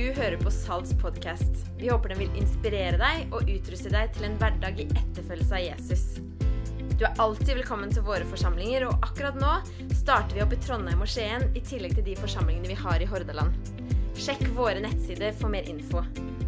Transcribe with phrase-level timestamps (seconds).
[0.00, 1.58] Du hører på Salts podkast.
[1.76, 5.60] Vi håper den vil inspirere deg og utruste deg til en hverdag i etterfølgelse av
[5.60, 6.04] Jesus.
[6.96, 9.50] Du er alltid velkommen til våre forsamlinger, og akkurat nå
[9.98, 13.10] starter vi opp i Trondheim og Skien i tillegg til de forsamlingene vi har i
[13.10, 13.52] Hordaland.
[14.16, 16.00] Sjekk våre nettsider for mer info.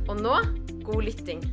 [0.06, 0.38] Og nå
[0.88, 1.44] god lytting.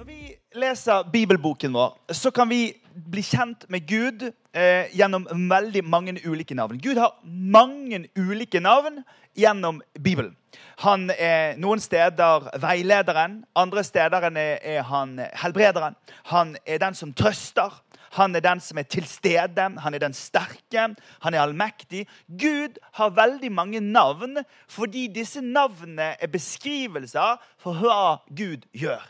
[0.00, 0.18] Når vi
[0.58, 6.54] leser bibelboken vår, så kan vi bli kjent med Gud eh, gjennom veldig mange ulike
[6.54, 6.80] navn.
[6.82, 9.02] Gud har mange ulike navn
[9.38, 10.36] gjennom Bibelen.
[10.82, 15.96] Han er noen steder veilederen, andre steder er, er han helbrederen.
[16.32, 17.70] Han er den som trøster.
[18.16, 20.88] Han er den som er til stede, han er den sterke,
[21.22, 22.08] han er allmektig.
[22.26, 29.04] Gud har veldig mange navn fordi disse navnene er beskrivelser for hva Gud gjør.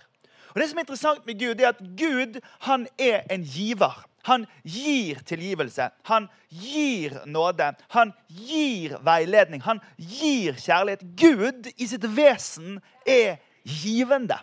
[0.54, 4.06] Og Det som er interessant med Gud, er at Gud han er en giver.
[4.22, 5.91] Han gir tilgivelse.
[6.04, 7.72] Han gir nåde.
[7.88, 9.62] Han gir veiledning.
[9.62, 11.05] Han gir kjærlighet.
[11.16, 14.36] Gud i sitt vesen er givende.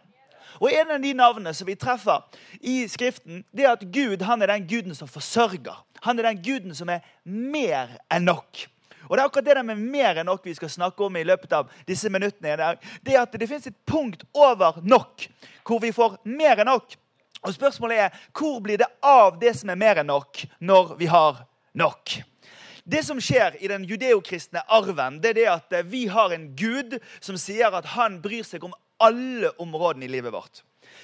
[0.58, 2.24] Og En av de navnene som vi treffer
[2.62, 5.86] i Skriften, det er at Gud han er den guden som forsørger.
[6.02, 8.66] Han er den guden som er mer enn nok.
[9.08, 11.24] Og Det er akkurat det der med mer enn nok vi skal snakke om i
[11.24, 12.54] løpet av disse minuttene.
[12.54, 12.88] i.
[13.04, 15.28] Det er at det finnes et punkt over nok,
[15.64, 16.96] hvor vi får mer enn nok.
[17.44, 21.06] Og Spørsmålet er hvor blir det av det som er mer enn nok, når vi
[21.06, 22.22] har nok?
[22.88, 27.00] Det som skjer i den judeokristne arven, det er det at vi har en gud
[27.20, 30.64] som sier at han bryr seg om alle områdene i livet vårt.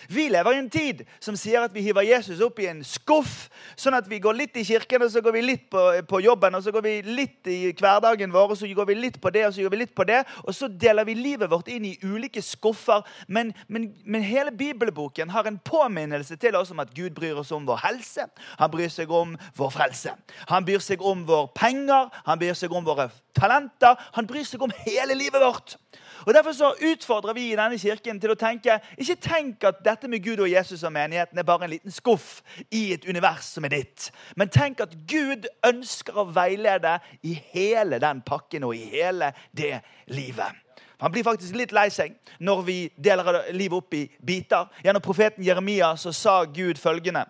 [0.09, 3.47] Vi lever i en tid som sier at vi hiver Jesus opp i en skuff,
[3.79, 6.55] sånn at vi går litt i kirken, og så går vi litt på, på jobben,
[6.57, 9.45] og så går vi litt i hverdagen vår, og så går vi litt på det,
[9.47, 10.21] og så gjør vi litt på det.
[10.43, 13.03] Og så deler vi livet vårt inn i ulike skuffer.
[13.27, 17.53] Men, men, men hele bibelboken har en påminnelse til oss om at Gud bryr oss
[17.55, 18.27] om vår helse.
[18.59, 20.15] Han bryr seg om vår frelse.
[20.51, 23.99] Han bryr seg om våre penger, han bryr seg om våre talenter.
[24.17, 25.77] Han bryr seg om hele livet vårt.
[26.25, 30.07] Og Derfor så utfordrer vi i denne kirken til å tenke ikke tenk at dette
[30.07, 32.41] med Gud og Jesus og menigheten er bare en liten skuff
[32.71, 34.09] i et univers som er ditt.
[34.35, 39.79] Men tenk at Gud ønsker å veilede i hele den pakken og i hele det
[40.07, 40.63] livet.
[41.03, 44.69] Han blir faktisk litt lei seg når vi deler livet opp i biter.
[44.85, 47.25] Gjennom profeten Jeremia så sa Gud følgende.: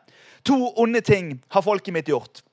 [0.46, 2.44] To onde ting har folket mitt gjort.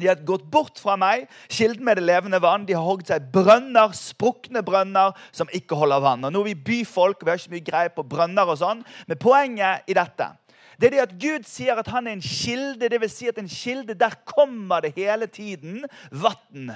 [0.00, 2.64] De har gått bort fra meg, kilden med det levende vann.
[2.66, 6.26] De har hogd seg brønner, sprukne brønner som ikke holder vann.
[6.26, 8.82] Og Nå er vi byfolk, vi har ikke mye greie på brønner og sånn.
[9.06, 10.32] Men poenget i dette
[10.74, 12.88] det er det at Gud sier at han er en kilde.
[12.90, 16.72] Det vil si at en kilde, der kommer det hele tiden vann.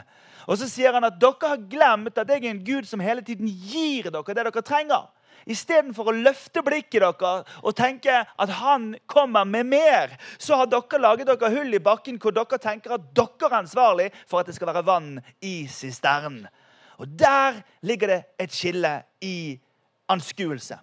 [0.47, 3.25] Og så sier han at dere har glemt at jeg er en Gud som hele
[3.27, 5.09] tiden gir dere det dere trenger.
[5.47, 11.03] Istedenfor å løfte blikket deres og tenke at han kommer med mer, så har dere
[11.03, 14.57] laget dere hull i bakken hvor dere tenker at dere er ansvarlig for at det
[14.59, 16.47] skal være vann i sisternen.
[16.99, 19.59] Og Der ligger det et skille i
[20.09, 20.79] anskuelse.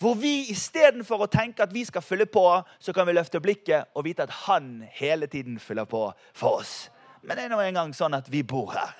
[0.00, 2.44] Hvor vi istedenfor å tenke at vi skal fylle på,
[2.80, 6.88] så kan vi løfte blikket og vite at han hele tiden fyller på for oss.
[7.22, 8.96] Men det er nå engang sånn at vi bor her.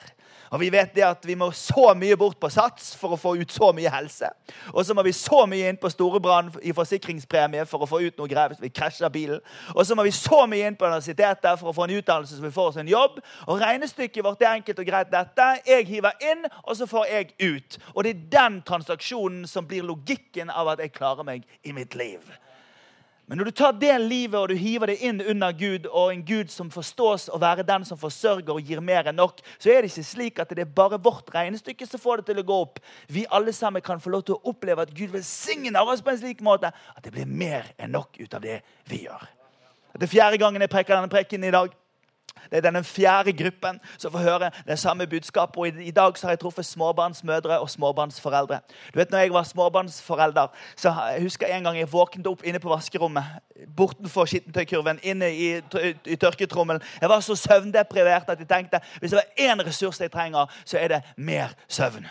[0.51, 3.37] Og vi vet det at vi må så mye bort på Sats for å få
[3.39, 4.27] ut så mye helse.
[4.75, 8.19] Og så må vi så mye inn på Storebrann i forsikringspremie for å få ut
[8.19, 9.39] noe greier hvis vi krasjer bilen.
[9.77, 12.43] Og så må vi så mye inn på universitetet for å få en utdannelse så
[12.43, 13.23] vi får oss en jobb.
[13.47, 15.49] Og regnestykket vårt er enkelt og greit dette.
[15.71, 17.81] Jeg hiver inn, og så får jeg ut.
[17.95, 21.95] Og det er den transaksjonen som blir logikken av at jeg klarer meg i mitt
[21.95, 22.27] liv.
[23.31, 26.25] Men når du tar det livet og du hiver det inn under Gud, og en
[26.27, 29.85] Gud som forstås å være den som forsørger og gir mer enn nok, så er
[29.87, 32.57] det ikke slik at det er bare vårt regnestykke som får det til å gå
[32.65, 32.81] opp.
[33.07, 36.19] Vi alle sammen kan få lov til å oppleve at Gud velsigner oss på en
[36.19, 39.23] slik måte at det blir mer enn nok ut av det vi gjør.
[39.95, 41.79] Det er fjerde gangen jeg preker denne preken i dag.
[42.51, 45.59] Det er denne fjerde gruppen som får høre det samme budskapet.
[45.59, 48.61] Og i, dag så har jeg truffet småbarnsmødre og småbarnsforeldre.
[48.95, 50.47] Du vet, når jeg var småbarnsforelder,
[50.77, 53.25] så jeg husker jeg en gang jeg våknet opp inne på vaskerommet.
[53.77, 55.51] Bortenfor skittentøykurven, inne i,
[56.07, 56.83] i tørketrommelen.
[57.01, 60.79] Jeg var så søvndeprivert at jeg tenkte hvis det var én ressurs jeg trenger, så
[60.79, 62.09] er det mer søvn.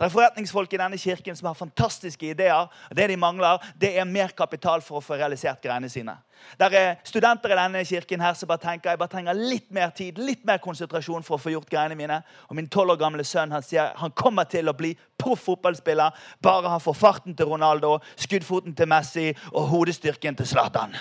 [0.00, 2.56] Det er forretningsfolk i denne kirken som har fantastiske ideer.
[2.56, 6.14] og Det de mangler, det er mer kapital for å få realisert greiene sine.
[6.56, 9.90] Det er studenter i denne kirken her som bare tenker jeg bare trenger litt mer
[9.92, 12.16] tid, litt mer konsentrasjon for å få gjort greiene mine.
[12.48, 16.16] Og min tolv år gamle sønn han sier han kommer til å bli proff fotballspiller
[16.40, 20.96] bare han får farten til Ronaldo, skuddfoten til Messi og hodestyrken til Zlatan.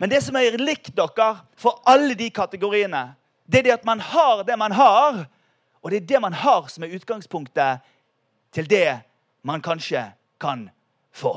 [0.00, 3.10] Men det som er likt dere for alle de kategoriene,
[3.44, 5.26] det er det at man har det man har.
[5.84, 7.84] Og det er det man har som er utgangspunktet
[8.52, 9.00] til det
[9.42, 10.70] man kanskje kan
[11.12, 11.34] få.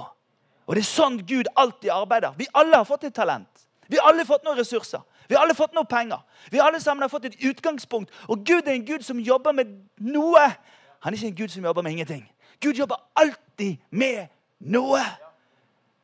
[0.66, 2.34] Og Det er sånn Gud alltid arbeider.
[2.38, 3.50] Vi alle har fått et talent.
[3.88, 5.02] Vi har alle fått noen ressurser.
[5.28, 6.20] Vi har alle fått noen penger.
[6.52, 8.12] Vi alle sammen har fått et utgangspunkt.
[8.28, 10.46] Og Gud er en Gud som jobber med noe.
[11.04, 12.24] Han er ikke en Gud som jobber med ingenting.
[12.62, 14.28] Gud jobber alltid med
[14.60, 15.04] noe.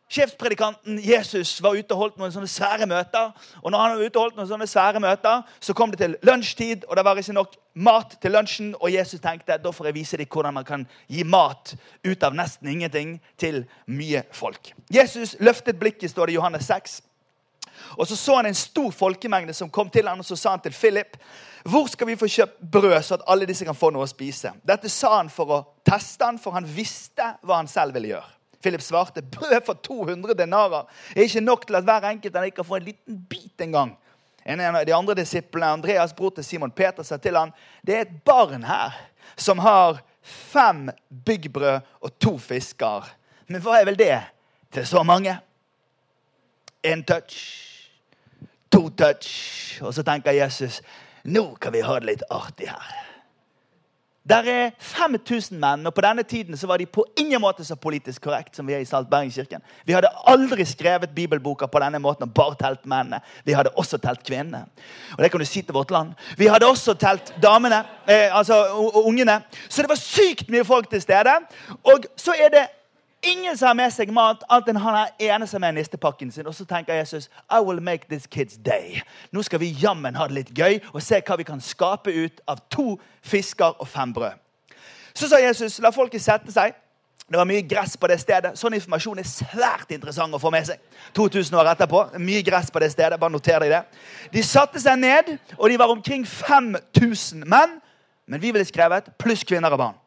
[0.09, 3.29] Sjefspredikanten Jesus var ute og holdt noen sånne svære møter.
[3.61, 6.15] Og når han var ute og holdt noen sånne svære møter, så kom det til
[6.25, 7.53] lunsjtid, og det var ikke nok
[7.85, 8.71] mat til lunsjen.
[8.79, 11.75] Og Jesus tenkte da får jeg vise dem hvordan man kan gi mat
[12.07, 14.71] ut av nesten ingenting til mye folk.
[14.89, 16.97] Jesus løftet blikket, står det i Johannes 6.
[17.97, 20.65] Og Så så han en stor folkemengde som kom til ham, og så sa han
[20.65, 21.17] til Philip
[21.63, 24.53] hvor skal vi få kjøpt brød, så at alle disse kan få noe å spise.
[24.63, 28.38] Dette sa han for å teste han, for han visste hva han selv ville gjøre.
[28.61, 32.55] Philip svarte brød for 200 denarer er ikke nok til at hver enkelt av dere
[32.55, 33.95] kan få en liten bit engang.
[34.43, 37.51] En av de andre disiplene, Andreas, bror til Simon Peter, sa til han,
[37.85, 38.95] det er et barn her
[39.37, 40.89] som har fem
[41.25, 43.07] byggbrød og to fisker.
[43.47, 44.15] Men hva er vel det
[44.73, 45.35] til så mange?
[46.83, 47.37] En touch,
[48.71, 49.79] to touch.
[49.81, 50.81] Og så tenker Jesus
[51.23, 53.08] nå kan vi ha det litt artig her.
[54.29, 57.75] Der er 5000 menn, og på denne tiden så var de på ingen måte så
[57.75, 59.63] politisk korrekt som vi er i Salt Bergenskirken.
[59.85, 63.23] Vi hadde aldri skrevet bibelboka på denne måten og bare telt mennene.
[63.45, 64.65] Vi hadde også telt kvinnene.
[65.17, 66.13] Og det kan du si til vårt land.
[66.37, 68.61] Vi hadde også telt damene, eh, altså
[69.05, 69.41] ungene.
[69.69, 71.33] Så det var sykt mye folk til stede.
[71.83, 72.67] Og så er det
[73.21, 76.47] Ingen som har med seg mat, annet enn han er ene som er nistepakken sin.
[76.47, 79.01] Og så tenker Jesus I will make this kid's day.
[79.31, 82.39] Nå skal vi jammen ha det litt gøy og se hva vi kan skape ut
[82.47, 84.39] av to fisker og fem brød.
[85.13, 86.77] Så sa Jesus la folket sette seg.
[87.29, 88.55] Det var mye gress på det stedet.
[88.57, 90.79] Sånn informasjon er svært interessant å få med seg.
[91.17, 92.05] 2000 år etterpå.
[92.17, 93.19] Mye gress på det stedet.
[93.21, 93.83] Bare noter deg det.
[94.33, 97.77] De satte seg ned, og de var omkring 5000 menn.
[98.29, 99.99] Men vi ville skrevet pluss kvinner og barn.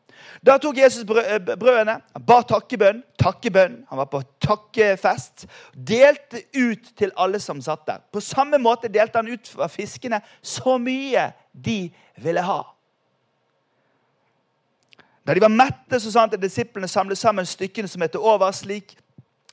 [0.43, 5.47] Da tok Jesus eh, brødene, han ba takkebønn, takkebønn, han var på takkefest.
[5.75, 8.05] Delte ut til alle som satt der.
[8.13, 11.91] På samme måte delte han ut fra fiskene så mye de
[12.23, 12.63] ville ha.
[15.27, 18.51] Da de var mette, så sa han til disiplene samle sammen stykkene som het over,
[18.53, 18.97] slik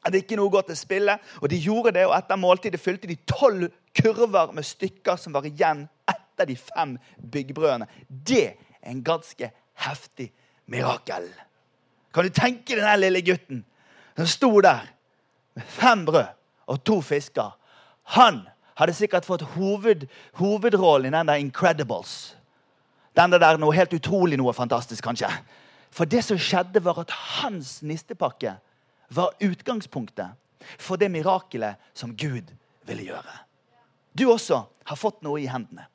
[0.06, 1.18] at det ikke noe går til spille.
[1.44, 5.46] Og de gjorde det, og etter måltidet fylte de tolv kurver med stykker som var
[5.50, 6.98] igjen etter de fem
[7.32, 7.88] byggbrødene.
[8.10, 9.52] Det er en ganske
[9.86, 10.32] heftig
[10.70, 11.28] mirakel.
[12.14, 13.64] Kan du tenke deg den lille gutten
[14.18, 14.88] som sto der
[15.58, 16.32] med fem brød
[16.70, 17.56] og to fisker?
[18.16, 18.44] Han
[18.80, 20.08] hadde sikkert fått hoved,
[20.40, 22.36] hovedrollen i den der Incredibles.
[23.16, 25.30] Den der noe helt utrolig, noe fantastisk, kanskje.
[25.92, 28.56] For det som skjedde, var at hans nistepakke
[29.10, 30.38] var utgangspunktet
[30.78, 32.54] for det mirakelet som Gud
[32.88, 33.36] ville gjøre.
[34.14, 35.88] Du også har fått noe i hendene.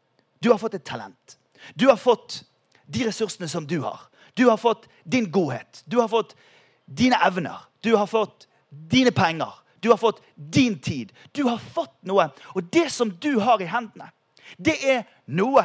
[0.42, 1.38] Du har fått et talent.
[1.74, 2.42] Du har fått
[2.86, 4.08] de ressursene som du har.
[4.36, 5.82] Du har fått din godhet.
[5.84, 6.36] Du har fått
[6.84, 7.68] dine evner.
[7.80, 9.52] Du har fått dine penger.
[9.80, 11.12] Du har fått din tid.
[11.32, 12.28] Du har fått noe.
[12.54, 14.10] Og det som du har i hendene,
[14.56, 15.64] det er noe.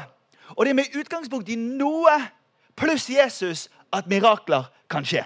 [0.56, 2.16] Og det er med utgangspunkt i noe
[2.80, 5.24] pluss Jesus at mirakler kan skje.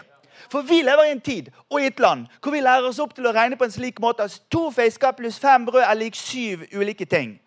[0.52, 3.16] For vi lever i en tid og i et land hvor vi lærer oss opp
[3.16, 6.18] til å regne på en slik måte at to fisker pluss fem brød er lik
[6.20, 7.38] syv ulike ting.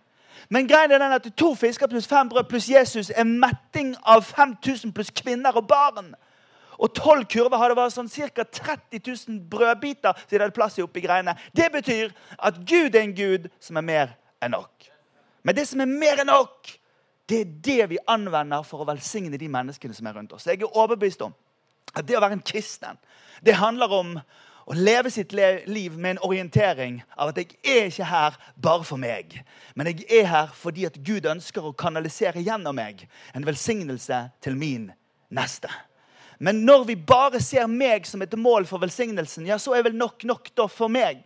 [0.48, 4.22] Men greien er den at to fisker pluss fem brød pluss Jesus er metting av
[4.22, 6.14] 5000 pluss kvinner og barn.
[6.78, 8.44] Og tolv kurver hadde vært sånn ca.
[8.44, 10.12] 30 000 brødbiter.
[10.12, 11.36] så de hadde plass i oppi greiene.
[11.56, 14.90] Det betyr at Gud er en gud som er mer enn nok.
[15.42, 16.72] Men det som er mer enn nok,
[17.28, 20.46] det er det vi anvender for å velsigne de menneskene som er rundt oss.
[20.46, 21.34] Jeg er overbevist om
[21.96, 22.98] at det å være en kristen,
[23.44, 24.16] det handler om
[24.66, 28.98] å leve sitt liv med en orientering av at jeg er ikke her bare for
[28.98, 29.38] meg.
[29.78, 33.04] Men jeg er her fordi at Gud ønsker å kanalisere gjennom meg
[33.34, 34.90] en velsignelse til min
[35.30, 35.70] neste.
[36.42, 39.96] Men når vi bare ser meg som et mål for velsignelsen, ja, så er vel
[39.96, 41.22] nok nok da for meg.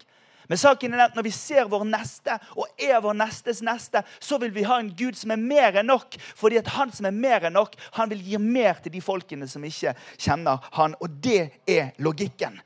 [0.50, 4.38] Men saken er at når vi ser vår neste og er vår nestes neste, så
[4.42, 6.16] vil vi ha en Gud som er mer enn nok.
[6.37, 9.47] Fordi at han som er mer enn nok, han vil gi mer til de folkene
[9.49, 10.99] som ikke kjenner han.
[10.99, 12.59] Og det er logikken.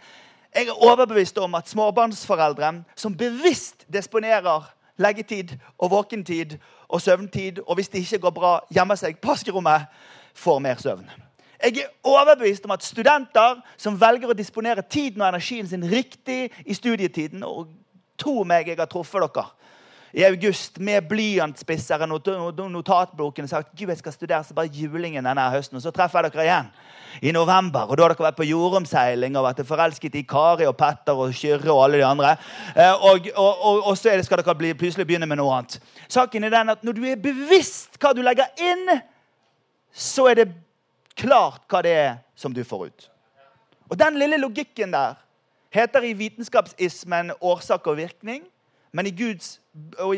[0.55, 4.69] Jeg er overbevist om at småbarnsforeldre som bevisst disponerer
[5.03, 6.59] leggetid og våkentid
[6.89, 9.89] og søvntid, og hvis det ikke går bra, gjemmer seg på vaskerommet,
[10.35, 11.11] får mer søvn.
[11.65, 16.51] Jeg er overbevist om at studenter som velger å disponere tiden og energien sin riktig
[16.67, 17.73] i studietiden og
[18.15, 19.43] Tro meg, jeg har truffet dere
[20.15, 22.29] i august med blyantspisseren og
[22.71, 25.81] notatboken og sagt Gud, jeg skal studere så bare julingen denne høsten.
[25.81, 26.69] Og så treffer jeg dere igjen
[27.27, 27.89] i november.
[27.89, 31.35] Og da har dere vært på jordomseiling og vært forelsket i Kari og Petter og
[31.35, 32.37] Kyrre og alle de andre.
[32.77, 35.81] Eh, og, og, og, og så skal dere bli, plutselig begynne med noe annet.
[36.07, 39.01] Saken er den at Når du er bevisst hva du legger inn,
[39.91, 40.49] så er det
[41.19, 43.11] klart hva det er som du får ut.
[43.91, 45.19] Og den lille logikken der
[45.75, 48.45] heter i vitenskapsismen årsak og virkning.
[48.95, 49.59] Men i Guds,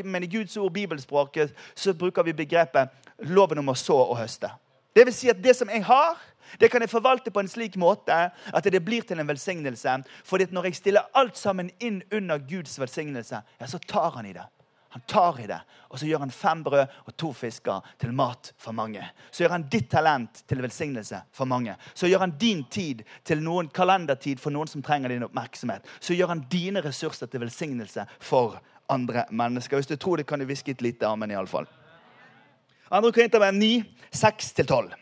[0.04, 2.92] men i Guds ord, bibelspråket, så bruker vi begrepet
[3.24, 4.50] loven om å så og høste.
[4.96, 6.18] Det vil si at det som jeg har,
[6.60, 9.96] det kan jeg forvalte på en slik måte at det blir til en velsignelse.
[10.24, 14.36] Fordi når jeg stiller alt sammen inn under Guds velsignelse, ja, så tar han i
[14.36, 14.44] det.
[14.96, 18.48] Han tar i det, og så gjør han fem brød og to fisker til mat
[18.56, 19.02] for mange.
[19.28, 21.74] Så gjør han ditt talent til velsignelse for mange.
[21.92, 25.84] Så gjør han din tid til noen kalendertid for noen som trenger din oppmerksomhet.
[26.00, 28.56] Så gjør han dine ressurser til velsignelse for
[28.88, 29.76] andre mennesker.
[29.76, 31.30] Hvis du tror det, kan du hviske et lite amen.
[31.30, 31.68] i alle fall.
[32.88, 33.12] 2.
[33.12, 33.84] Korinterbrev 9,
[34.16, 34.94] 6-12.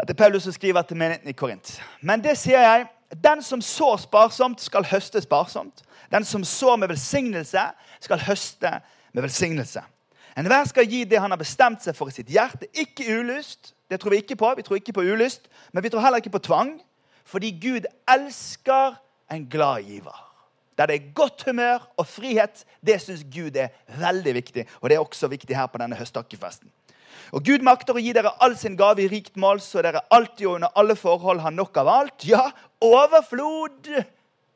[0.00, 1.76] Dette er Paulus som skriver til menigheten i Korint.
[2.02, 2.90] Men det sier jeg.
[3.22, 5.84] Den som sår sparsomt, skal høste sparsomt.
[6.12, 7.64] Den som sår med velsignelse,
[8.00, 8.72] skal høste
[9.12, 9.82] med velsignelse.
[10.36, 12.68] Enhver skal gi det han har bestemt seg for i sitt hjerte.
[12.72, 13.74] Ikke ulyst.
[13.88, 14.54] Det tror vi ikke på.
[14.56, 16.76] Vi tror ikke på ulyst, men vi tror heller ikke på tvang.
[17.28, 18.96] Fordi Gud elsker
[19.32, 20.28] en glad giver.
[20.78, 23.68] Der det er godt humør og frihet, det syns Gud er
[24.00, 24.64] veldig viktig.
[24.80, 26.70] Og det er også viktig her på denne høstakkefesten.
[27.32, 30.46] Og Gud makter å gi dere all sin gave i rikt mål, så dere alltid
[30.46, 32.24] og under alle forhold har nok av alt.
[32.28, 32.48] Ja,
[32.80, 33.92] overflod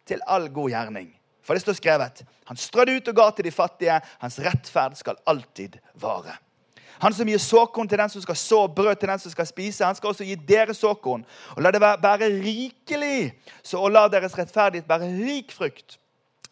[0.08, 1.12] til all god gjerning.
[1.46, 4.00] For det står skrevet Han strødde ut og ga til de fattige.
[4.18, 6.34] Hans rettferd skal alltid vare.
[6.98, 9.84] Han som gir såkorn til den som skal så, brød til den som skal spise,
[9.84, 11.26] han skal også gi dere såkorn.
[11.56, 15.98] Og la det være, bære rikelig, så og la deres rettferdighet bære rik frukt.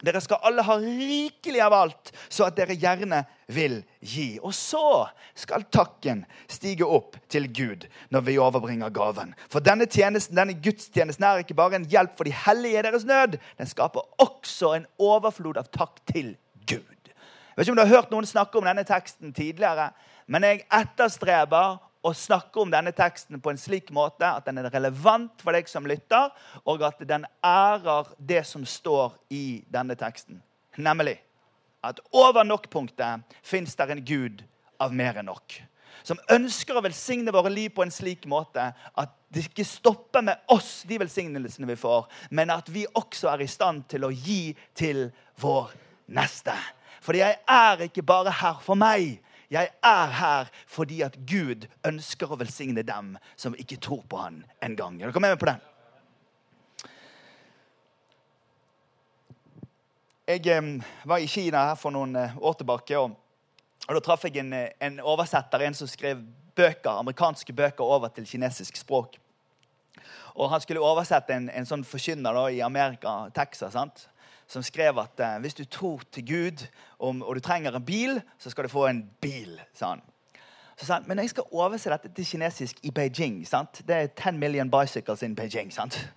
[0.05, 4.37] Dere skal alle ha rikelig av alt, så at dere gjerne vil gi.
[4.41, 5.05] Og så
[5.37, 9.33] skal takken stige opp til Gud når vi overbringer gaven.
[9.51, 13.07] For denne tjenesten, denne gudstjenesten er ikke bare en hjelp for de hellige i deres
[13.07, 13.39] nød.
[13.59, 16.35] Den skaper også en overflod av takk til
[16.69, 16.85] Gud.
[16.85, 19.93] Jeg vet ikke om du har hørt noen snakke om denne teksten tidligere,
[20.27, 24.69] men jeg etterstreber å snakke om denne teksten på en slik måte at den er
[24.69, 26.29] relevant for deg som lytter,
[26.65, 30.41] og at den ærer det som står i denne teksten.
[30.77, 31.17] Nemlig
[31.85, 34.43] at over nok-punktet fins der en gud
[34.81, 35.57] av mer enn nok.
[36.05, 40.51] Som ønsker å velsigne våre liv på en slik måte at det ikke stopper med
[40.51, 44.53] oss, de velsignelsene vi får, men at vi også er i stand til å gi
[44.77, 45.07] til
[45.41, 45.73] vår
[46.13, 46.53] neste.
[47.05, 49.17] Fordi jeg er ikke bare her for meg.
[49.51, 54.43] Jeg er her fordi at Gud ønsker å velsigne dem som ikke tror på han
[54.65, 54.97] engang.
[55.01, 55.63] Er dere med meg på den?
[60.25, 62.97] Jeg var i Kina her for noen eh, år tilbake.
[62.97, 63.13] og,
[63.85, 66.23] og Da traff jeg en, eh, en, oversetter, en som skrev
[66.57, 69.19] bøker, amerikanske bøker over til kinesisk språk.
[70.35, 73.73] Og Han skulle oversette en, en sånn forkynner i Amerika, Texas.
[73.77, 74.07] sant?
[74.47, 76.65] Som skrev at eh, hvis du tror til Gud
[76.99, 79.61] om, og du trenger en bil, så skal du få en bil.
[79.73, 79.95] sa.
[80.77, 83.47] Så sa han, Men jeg skal overse dette til kinesisk i Beijing.
[83.47, 83.81] sant?
[83.87, 85.73] Det er 10 million bicycles in Beijing.
[85.73, 86.09] sant?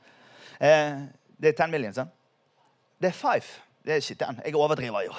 [0.60, 0.98] Eh,
[1.40, 2.10] det er 10 million, sant?
[3.00, 3.42] Det er 5.
[3.84, 4.40] Det er ikke ten.
[4.44, 5.12] Jeg overdriver jo.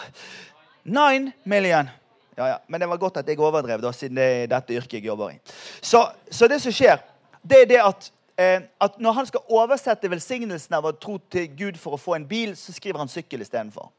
[0.83, 1.89] 9 million.
[2.37, 2.57] Ja, ja.
[2.67, 5.29] Men det var godt at jeg overdrev, da, siden det er dette yrket jeg jobber
[5.29, 5.39] i.
[5.81, 6.97] Så, så det som skjer,
[7.43, 11.79] det er det at at når han skal oversette velsignelsen av å tro til Gud
[11.79, 13.89] for å få en bil, så skriver han sykkel istedenfor.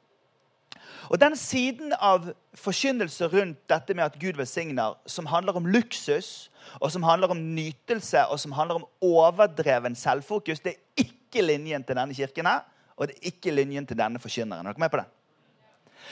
[1.11, 6.51] Og Den siden av forkynnelse rundt dette med at Gud velsigner, som handler om luksus,
[6.81, 11.85] og som handler om nytelse og som handler om overdreven selvfokus, det er ikke linjen
[11.87, 12.63] til denne kirken her,
[12.97, 14.67] og det er ikke linjen til denne forkynneren.
[14.67, 15.09] Er dere med på det?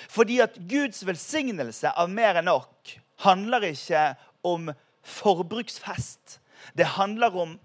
[0.09, 4.03] Fordi at Guds velsignelse av mer enn nok handler ikke
[4.47, 4.71] om
[5.07, 6.39] forbruksfest.
[6.77, 7.57] Det handler om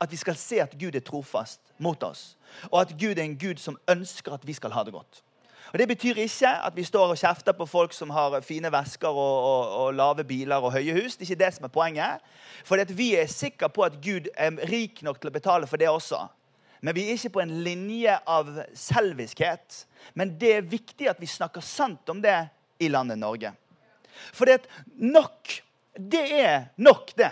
[0.00, 2.36] at vi skal se at Gud er trofast mot oss,
[2.70, 5.22] og at Gud er en Gud som ønsker at vi skal ha det godt.
[5.72, 9.08] Og Det betyr ikke at vi står og kjefter på folk som har fine vesker
[9.08, 11.16] og, og, og lave biler og høye hus.
[11.16, 12.24] Det er ikke det som er poenget.
[12.64, 15.88] For vi er sikre på at Gud er rik nok til å betale for det
[15.88, 16.24] også.
[16.80, 19.84] Men vi er ikke på en linje av selviskhet.
[20.14, 22.38] Men det er viktig at vi snakker sant om det
[22.80, 23.52] i landet Norge.
[24.34, 24.50] For
[24.96, 25.60] nok,
[25.94, 27.30] det er nok, det.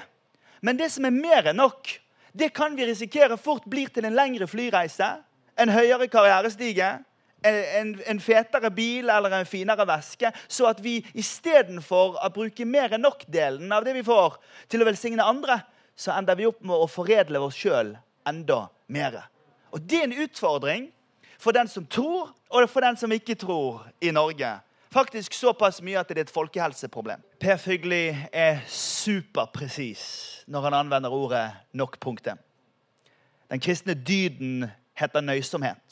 [0.63, 1.91] Men det som er mer enn nok,
[2.38, 5.09] det kan vi risikere fort blir til en lengre flyreise,
[5.59, 6.90] en høyere karrierestige,
[7.47, 12.95] en, en fetere bil eller en finere veske, så at vi istedenfor å bruke mer
[12.95, 14.38] enn nok-delen av det vi får,
[14.71, 15.61] til å velsigne andre,
[15.99, 17.97] så ender vi opp med å foredle oss sjøl
[18.28, 19.21] enda mer.
[19.75, 20.88] Og det er en utfordring
[21.38, 24.57] for den som tror, og for den som ikke tror i Norge.
[24.92, 27.21] Faktisk såpass mye at det er et folkehelseproblem.
[27.40, 30.04] Per Fygli er superpresis
[30.49, 31.45] når han anvender ordet
[31.76, 32.40] nok-punktet.
[33.52, 34.64] Den kristne dyden
[34.97, 35.83] heter nøysomhet.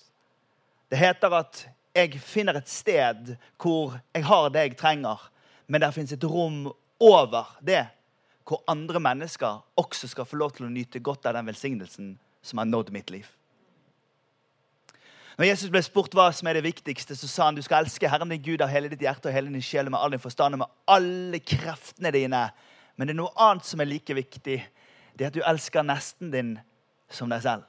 [0.90, 5.20] Det heter at jeg finner et sted hvor jeg har det jeg trenger,
[5.66, 7.86] men der fins et rom over det,
[8.48, 12.60] hvor andre mennesker også skal få lov til å nyte godt av den velsignelsen som
[12.62, 13.26] har nådd mitt liv.
[15.36, 18.08] Når Jesus ble spurt hva som er det viktigste, så sa han du skal elske
[18.08, 20.22] Herren din Gud av hele ditt hjerte og hele din sjel og med all din
[20.22, 22.40] forstand og med alle kreftene dine.
[22.96, 24.56] Men det er noe annet som er like viktig.
[25.12, 26.54] Det er at du elsker nesten din
[27.12, 27.66] som deg selv.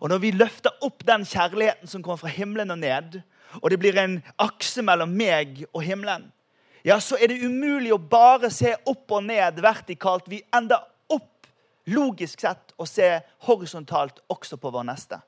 [0.00, 3.18] Og når vi løfter opp den kjærligheten som kommer fra himmelen og ned,
[3.60, 6.30] og det blir en akse mellom meg og himmelen,
[6.88, 10.24] ja, så er det umulig å bare se opp og ned vertikalt.
[10.26, 10.80] Vi ender
[11.12, 11.44] opp,
[11.92, 13.12] logisk sett, å se
[13.44, 15.20] horisontalt også på vår neste.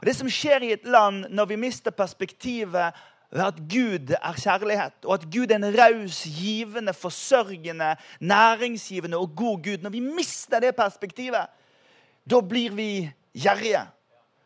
[0.00, 2.92] Og Det som skjer i et land når vi mister perspektivet
[3.32, 9.36] ved at Gud er kjærlighet, og at Gud er en raus, givende, forsørgende, næringsgivende og
[9.36, 11.46] god Gud Når vi mister det perspektivet,
[12.30, 13.86] da blir vi gjerrige.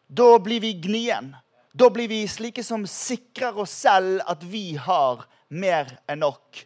[0.09, 1.35] Da blir vi gnien.
[1.75, 6.63] Da blir vi slike som sikrer oss selv at vi har mer enn nok.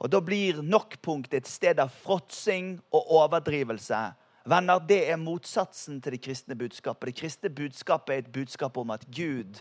[0.00, 3.98] Og Da blir nok-punktet et sted av fråtsing og overdrivelse
[4.50, 7.06] Venner, Det er motsatsen til det kristne budskapet.
[7.06, 9.60] Det kristne budskapet er et budskap om at Gud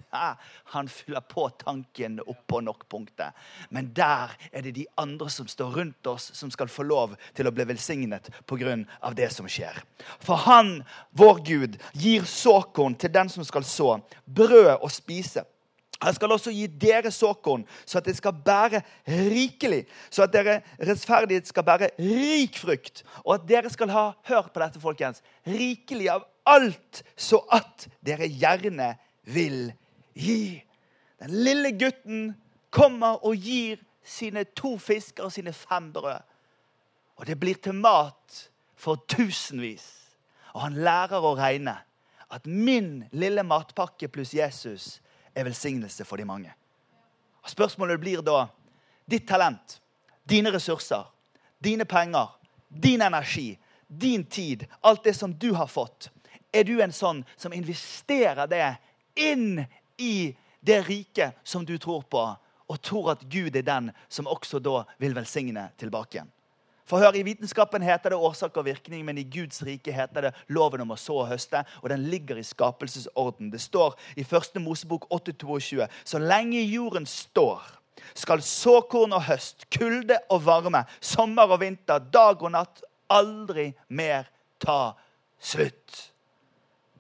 [0.73, 3.37] han fyller på tanken oppå nok-punktet.
[3.69, 7.45] Men der er det de andre som står rundt oss, som skal få lov til
[7.45, 8.83] å bli velsignet pga.
[9.13, 9.77] det som skjer.
[10.19, 15.45] For han, vår Gud, gir såkorn til den som skal så, brød å spise
[15.99, 19.81] han skal også gi dere såkorn, så at det skal bære rikelig.
[20.07, 23.03] Så at dere rettferdighet skal bære rik frukt.
[23.25, 28.29] Og at dere skal ha hørt på dette, folkens, rikelig av alt, så at dere
[28.31, 28.93] gjerne
[29.27, 29.73] vil
[30.15, 30.63] gi.
[31.19, 32.31] Den lille gutten
[32.71, 36.23] kommer og gir sine to fisker og sine fem brød.
[37.19, 38.45] Og det blir til mat
[38.79, 39.83] for tusenvis.
[40.55, 41.75] Og han lærer å regne
[42.31, 45.01] at min lille matpakke pluss Jesus
[45.39, 46.51] er velsignelse for de mange.
[47.43, 48.47] Og spørsmålet blir da
[49.09, 49.79] ditt talent,
[50.29, 51.07] dine ressurser,
[51.59, 52.29] dine penger,
[52.69, 56.11] din energi, din tid, alt det som du har fått.
[56.53, 58.75] Er du en sånn som investerer det
[59.17, 59.65] inn
[59.97, 62.25] i det riket som du tror på,
[62.69, 66.29] og tror at Gud er den som også da vil velsigne tilbake igjen?
[66.89, 70.31] For hør, I vitenskapen heter det årsak og virkning, men i Guds rike heter det
[70.49, 71.61] loven om å så og høste.
[71.83, 73.51] Og den ligger i skapelsesorden.
[73.53, 74.57] Det står i 1.
[74.63, 77.61] Mosebok 8,22.: Så lenge jorden står,
[78.17, 82.81] skal såkorn og høst, kulde og varme, sommer og vinter, dag og natt
[83.13, 84.25] aldri mer
[84.57, 84.95] ta
[85.37, 86.08] slutt.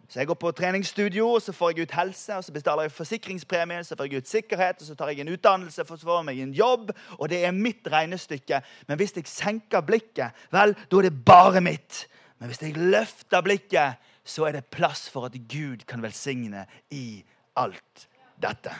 [0.09, 2.95] Så jeg går på treningsstudio, og så får jeg ut helse, og så betaler jeg
[2.97, 6.17] forsikringspremie, så får jeg ut sikkerhet, og så tar jeg en utdannelse, for så får
[6.17, 8.61] jeg meg en jobb, og det er mitt regnestykke.
[8.89, 12.07] Men hvis jeg senker blikket, vel, da er det bare mitt.
[12.41, 17.21] Men hvis jeg løfter blikket, så er det plass for at Gud kan velsigne i
[17.57, 18.07] alt
[18.41, 18.73] dette.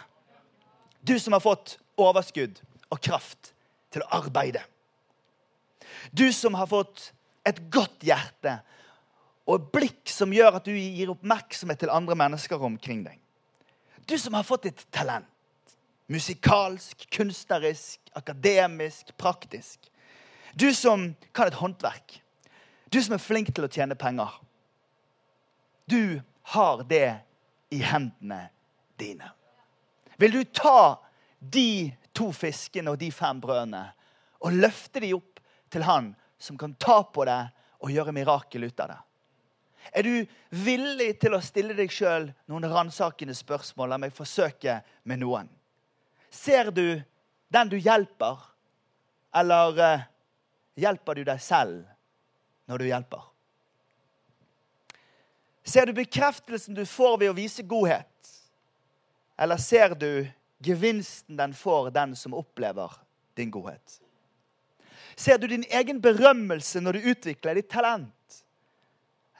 [1.05, 2.57] Du som har fått overskudd
[2.89, 3.53] og kraft
[3.93, 4.63] til å arbeide.
[6.09, 7.11] Du som har fått
[7.45, 8.59] et godt hjerte
[9.49, 13.17] og et blikk som gjør at du gir oppmerksomhet til andre mennesker omkring deg.
[14.05, 15.25] Du som har fått et talent.
[16.09, 19.89] Musikalsk, kunstnerisk, akademisk, praktisk.
[20.53, 22.19] Du som kan et håndverk.
[22.89, 24.31] Du som er flink til å tjene penger.
[25.89, 26.21] Du
[26.53, 27.19] har det
[27.73, 28.47] i hendene
[29.01, 29.33] dine.
[30.17, 30.97] Vil du ta
[31.39, 33.85] de to fiskene og de fem brødene
[34.45, 35.41] og løfte de opp
[35.73, 37.43] til han som kan ta på det
[37.79, 38.99] og gjøre mirakel ut av det?
[39.93, 43.93] Er du villig til å stille deg sjøl noen ransakende spørsmål?
[43.93, 45.49] La meg forsøke med noen.
[46.29, 47.01] Ser du
[47.49, 48.37] den du hjelper,
[49.35, 50.05] eller uh,
[50.77, 51.83] hjelper du deg selv
[52.69, 53.23] når du hjelper?
[55.69, 58.05] Ser du bekreftelsen du får ved å vise godhet?
[59.39, 60.27] Eller ser du
[60.65, 62.93] gevinsten den får, den som opplever
[63.37, 63.99] din godhet?
[65.15, 68.43] Ser du din egen berømmelse når du utvikler ditt talent?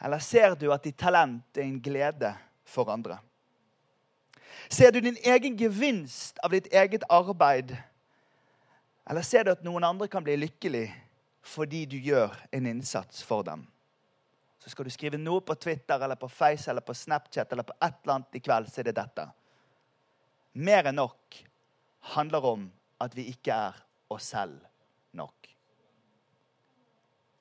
[0.02, 2.32] Eller ser du at ditt talent er en glede
[2.68, 3.20] for andre?
[4.70, 7.74] Ser du din egen gevinst av ditt eget arbeid?
[9.10, 10.88] Eller ser du at noen andre kan bli lykkelig
[11.50, 13.66] fordi du gjør en innsats for dem?
[14.60, 17.76] Så skal du skrive noe på Twitter eller på Face eller på Snapchat eller på
[17.80, 19.26] et eller annet i kveld, så er det dette.
[20.60, 21.40] Mer enn nok
[22.14, 22.68] handler om
[23.00, 23.80] at vi ikke er
[24.12, 24.60] oss selv
[25.16, 25.48] nok.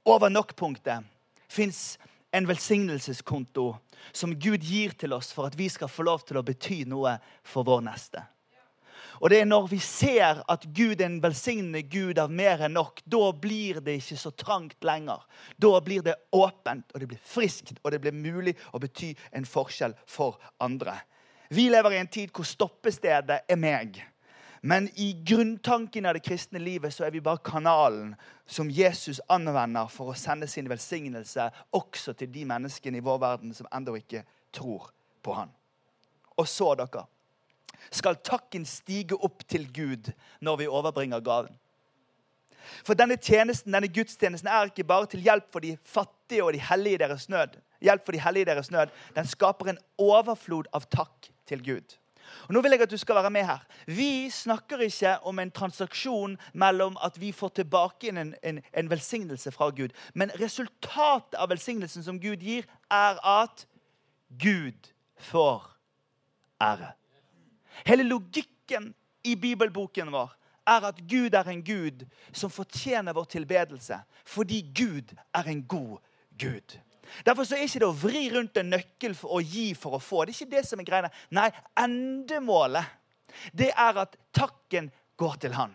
[0.09, 1.05] Over nok-punktet
[1.49, 1.99] fins
[2.31, 3.69] en velsignelseskonto
[4.13, 7.17] som Gud gir til oss for at vi skal få lov til å bety noe
[7.47, 8.25] for vår neste.
[9.19, 12.77] Og det er når vi ser at Gud er en velsignende Gud av mer enn
[12.77, 15.25] nok, da blir det ikke så trangt lenger.
[15.59, 19.49] Da blir det åpent, og det blir friskt, og det blir mulig å bety en
[19.49, 20.95] forskjell for andre.
[21.51, 23.99] Vi lever i en tid hvor stoppestedet er meg.
[24.61, 28.15] Men i grunntanken av det kristne livet så er vi bare kanalen
[28.47, 33.55] som Jesus anvender for å sende sin velsignelse også til de menneskene i vår verden
[33.55, 34.91] som ennå ikke tror
[35.23, 35.53] på han.
[36.39, 37.05] Og så, dere,
[37.91, 40.11] skal takken stige opp til Gud
[40.45, 41.55] når vi overbringer gaven.
[42.85, 46.61] For denne tjenesten, denne gudstjenesten er ikke bare til hjelp for de fattige og de
[46.63, 47.57] hellige i deres nød.
[47.81, 48.93] Hjelp for de hellige i deres nød.
[49.17, 51.97] Den skaper en overflod av takk til Gud.
[52.49, 53.65] Og nå vil jeg at du skal være med her.
[53.87, 59.53] Vi snakker ikke om en transaksjon mellom at vi får tilbake en, en, en velsignelse
[59.53, 59.95] fra Gud.
[60.15, 63.67] Men resultatet av velsignelsen som Gud gir, er at
[64.29, 65.67] Gud får
[66.61, 66.93] ære.
[67.87, 70.35] Hele logikken i bibelboken vår
[70.69, 75.99] er at Gud er en Gud som fortjener vår tilbedelse, fordi Gud er en god
[76.39, 76.79] Gud.
[77.27, 80.25] Derfor så er ikke det å vri rundt en nøkkel å gi for å få.
[80.25, 81.11] Det er ikke det som er greia.
[81.35, 82.97] Nei, endemålet
[83.53, 84.91] det er at takken
[85.21, 85.75] går til Han.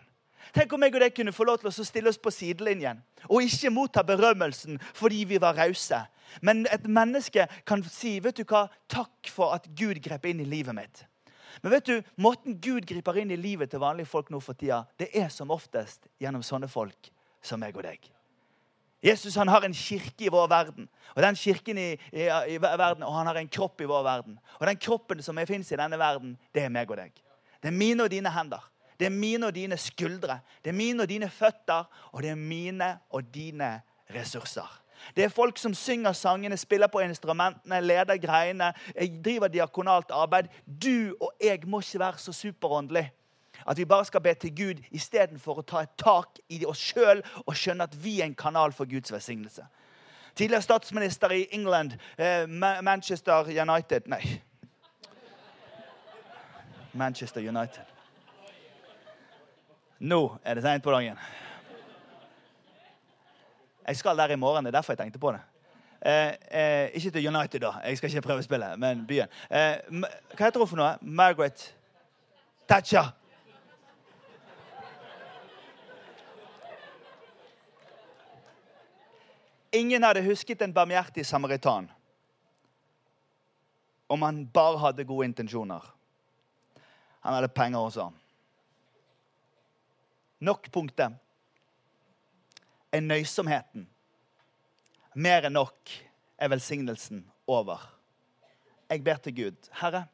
[0.54, 3.46] Tenk om jeg og deg kunne få lov til å stille oss på sidelinjen og
[3.46, 6.02] ikke motta berømmelsen fordi vi var rause.
[6.44, 10.44] Men et menneske kan si vet du hva, 'Takk for at Gud grep inn i
[10.44, 11.04] livet mitt'.
[11.62, 14.84] Men vet du, måten Gud griper inn i livet til vanlige folk nå for tida,
[14.98, 17.10] det er som oftest gjennom sånne folk
[17.42, 18.13] som meg og deg.
[19.04, 20.88] Jesus han har en kirke i vår verden.
[21.14, 24.38] Og den kirken i, i, i, verden, og han har en kropp i vår verden.
[24.60, 27.12] Og den kroppen som fins i denne verden, det er meg og deg.
[27.60, 28.64] Det er mine og dine hender.
[28.98, 30.38] Det er mine og dine skuldre.
[30.64, 31.84] Det er mine og dine føtter.
[32.12, 33.80] Og det er mine og dine
[34.14, 34.80] ressurser.
[35.16, 38.70] Det er folk som synger sangene, spiller på instrumentene, leder greiene,
[39.24, 40.48] driver diakonalt arbeid.
[40.64, 43.10] Du og jeg må ikke være så superåndelig
[43.66, 47.22] at vi bare skal be til Gud istedenfor å ta et tak i oss sjøl
[47.46, 49.66] og skjønne at vi er en kanal for Guds velsignelse.
[50.34, 52.46] Tidligere statsminister i England, eh,
[52.82, 54.42] Manchester United Nei.
[56.92, 57.84] Manchester United.
[59.98, 61.18] Nå er det seint på dagen.
[63.86, 64.64] Jeg skal der i morgen.
[64.64, 65.40] Det er derfor jeg tenkte på det.
[66.06, 67.70] Eh, eh, ikke til United, da.
[67.84, 69.28] Jeg skal ikke prøvespille, men byen.
[69.50, 69.76] Eh,
[70.36, 70.96] hva heter hun for noe?
[71.00, 71.74] Margaret
[72.68, 73.14] Thatcher.
[79.74, 81.88] Ingen hadde husket en barmhjertig samaritan
[84.06, 85.82] om han bare hadde gode intensjoner.
[87.20, 88.10] Han hadde penger også.
[90.44, 91.16] Nok punktet
[92.92, 93.88] er nøysomheten.
[95.14, 95.90] Mer enn nok
[96.38, 97.82] er velsignelsen over.
[98.90, 99.70] Jeg ber til Gud.
[99.80, 100.04] Herre,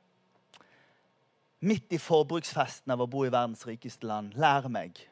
[1.61, 5.03] midt i forbruksfesten av å bo i verdens rikeste land, lær meg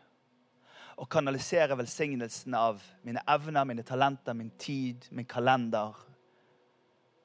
[0.99, 5.95] å kanalisere velsignelsen av mine evner, mine talenter, min tid, min kalender.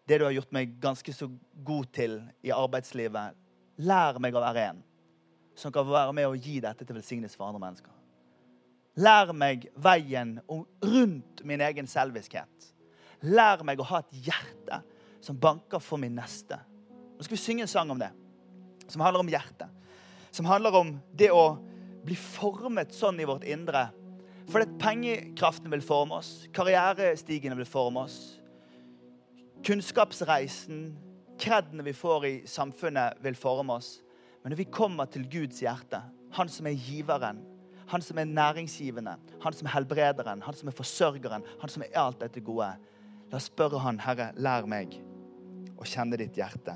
[0.06, 1.30] Det du har gjort meg ganske så
[1.66, 3.40] god til i arbeidslivet.
[3.82, 4.84] Lær meg å være en
[5.58, 7.94] som kan være med å gi dette til velsignelse for andre mennesker.
[9.02, 12.70] Lær meg veien rundt min egen selviskhet.
[13.26, 14.82] Lær meg å ha et hjerte
[15.24, 16.60] som banker for min neste.
[17.18, 18.12] Nå skal vi synge en sang om det,
[18.86, 19.70] som handler om hjertet.
[20.34, 21.56] Som handler om det å
[22.04, 23.88] bli formet sånn i vårt indre.
[24.52, 28.18] For at pengekraften vil forme oss, karrierestigene vil forme oss.
[29.64, 30.90] Kunnskapsreisen,
[31.40, 33.96] kredene vi får i samfunnet, vil forme oss.
[34.44, 36.02] Men når vi kommer til Guds hjerte,
[36.36, 37.40] han som er giveren,
[37.88, 41.96] han som er næringsgivende, han som er helbrederen, han som er forsørgeren, han som er
[42.00, 42.74] alt dette gode,
[43.32, 44.98] la oss spørre han, Herre, lær meg
[45.80, 46.76] å kjenne ditt hjerte.